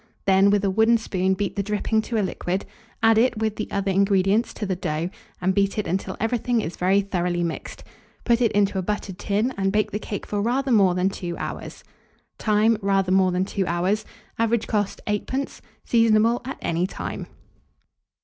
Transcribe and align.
Then 0.25 0.49
with 0.49 0.65
a 0.65 0.71
wooden 0.71 0.97
spoon 0.97 1.35
beat 1.35 1.55
the 1.55 1.61
dripping 1.61 2.01
to 2.09 2.17
a 2.17 2.23
liquid; 2.25 2.65
add 3.03 3.19
it, 3.19 3.37
with 3.37 3.57
the 3.57 3.69
other 3.69 3.91
ingredients, 3.91 4.51
to 4.55 4.65
the 4.65 4.75
dough, 4.75 5.11
and 5.39 5.53
beat 5.53 5.77
it 5.77 5.85
until 5.85 6.17
everything 6.19 6.59
is 6.59 6.75
very 6.75 7.01
thoroughly 7.01 7.43
mixed. 7.43 7.83
Put 8.23 8.41
it 8.41 8.51
into 8.53 8.79
a 8.79 8.81
buttered 8.81 9.19
tin, 9.19 9.53
and 9.57 9.71
bake 9.71 9.91
the 9.91 9.99
cake 9.99 10.25
for 10.25 10.41
rather 10.41 10.71
more 10.71 10.95
than 10.95 11.09
2 11.11 11.37
hours. 11.37 11.83
Time. 12.39 12.79
Rather 12.81 13.11
more 13.11 13.31
than 13.31 13.45
2 13.45 13.67
hours. 13.67 14.03
Average 14.39 14.65
cost, 14.65 15.01
8d. 15.05 15.61
Seasonable 15.85 16.41
at 16.45 16.57
any 16.63 16.87
time. 16.87 17.27